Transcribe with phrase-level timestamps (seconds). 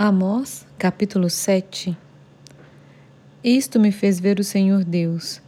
[0.00, 1.98] Amós, capítulo 7
[3.42, 5.42] Isto me fez ver o Senhor Deus.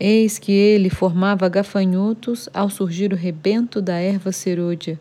[0.00, 4.98] Eis que ele formava gafanhotos ao surgir o rebento da erva serôdia,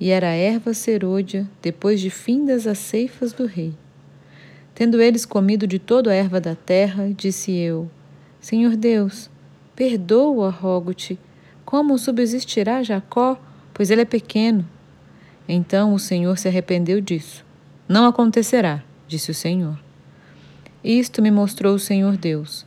[0.00, 3.72] e era a erva serôdia depois de findas as ceifas do rei.
[4.74, 7.88] Tendo eles comido de toda a erva da terra, disse eu:
[8.40, 9.30] Senhor Deus,
[9.76, 11.16] perdoa, rogo-te,
[11.64, 13.40] como subsistirá Jacó,
[13.72, 14.68] pois ele é pequeno.
[15.48, 17.45] Então o Senhor se arrependeu disso
[17.88, 19.78] não acontecerá, disse o Senhor.
[20.82, 22.66] Isto me mostrou o Senhor Deus.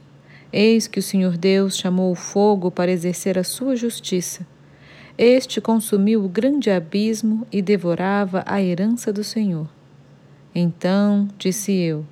[0.52, 4.48] Eis que o Senhor Deus chamou o fogo para exercer a sua justiça.
[5.18, 9.68] Este consumiu o grande abismo e devorava a herança do Senhor.
[10.56, 12.06] Então disse eu: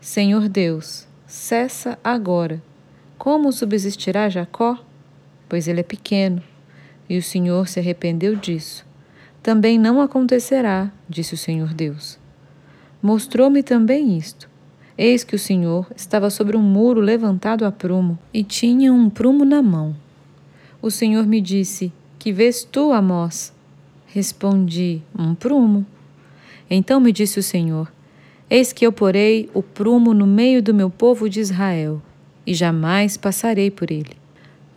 [0.00, 2.62] Senhor Deus, cessa agora.
[3.18, 4.78] Como subsistirá Jacó?
[5.48, 6.42] Pois ele é pequeno.
[7.08, 8.84] E o Senhor se arrependeu disso.
[9.42, 12.18] Também não acontecerá, disse o Senhor Deus.
[13.06, 14.50] Mostrou-me também isto.
[14.98, 19.44] Eis que o Senhor estava sobre um muro levantado a prumo e tinha um prumo
[19.44, 19.94] na mão.
[20.82, 23.52] O Senhor me disse: Que vês tu, Amós?
[24.08, 25.86] Respondi: Um prumo.
[26.68, 27.92] Então me disse o Senhor:
[28.50, 32.02] Eis que eu porei o prumo no meio do meu povo de Israel,
[32.44, 34.16] e jamais passarei por ele.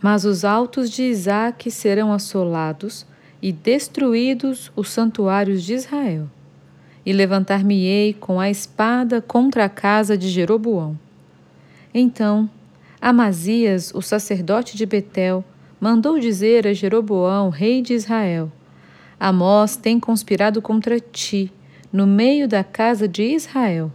[0.00, 3.04] Mas os altos de Isaque serão assolados,
[3.42, 6.28] e destruídos os santuários de Israel
[7.04, 10.98] e levantar-me-ei com a espada contra a casa de Jeroboão.
[11.92, 12.48] Então,
[13.00, 15.44] Amazias, o sacerdote de Betel,
[15.80, 18.52] mandou dizer a Jeroboão, rei de Israel:
[19.18, 21.50] Amós tem conspirado contra ti,
[21.92, 23.90] no meio da casa de Israel.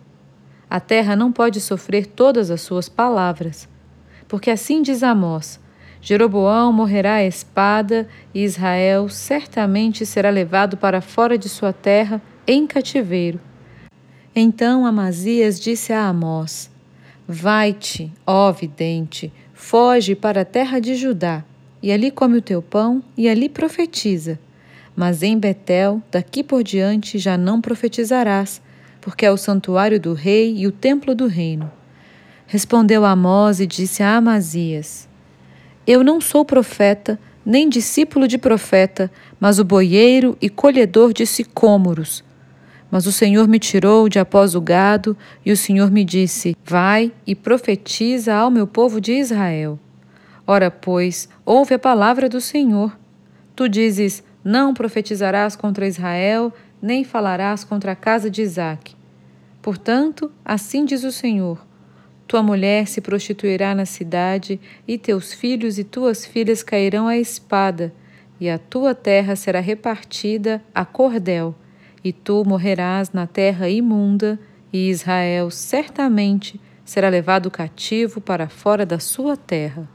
[0.69, 3.69] A terra não pode sofrer todas as suas palavras.
[4.27, 5.59] Porque assim diz Amós:
[6.01, 12.67] Jeroboão morrerá à espada, e Israel certamente será levado para fora de sua terra em
[12.67, 13.39] cativeiro.
[14.35, 16.69] Então Amazias disse a Amós:
[17.27, 21.43] Vai-te, ó vidente, foge para a terra de Judá,
[21.81, 24.39] e ali come o teu pão, e ali profetiza.
[24.95, 28.61] Mas em Betel, daqui por diante, já não profetizarás,
[29.01, 31.71] porque é o santuário do rei e o templo do reino.
[32.47, 35.07] Respondeu Amós e disse a Amazias:
[35.87, 42.23] Eu não sou profeta, nem discípulo de profeta, mas o boieiro e colhedor de sicômoros.
[42.91, 47.11] Mas o Senhor me tirou de após o gado, e o Senhor me disse: Vai
[47.25, 49.79] e profetiza ao meu povo de Israel.
[50.45, 52.97] Ora, pois, ouve a palavra do Senhor.
[53.55, 58.95] Tu dizes: Não profetizarás contra Israel, nem falarás contra a casa de Isaque.
[59.61, 61.65] Portanto, assim diz o Senhor:
[62.27, 67.91] Tua mulher se prostituirá na cidade, e teus filhos e tuas filhas cairão à espada,
[68.39, 71.55] e a tua terra será repartida a cordel
[72.05, 74.39] e tu morrerás na terra imunda,
[74.71, 79.94] e Israel certamente será levado cativo para fora da sua terra.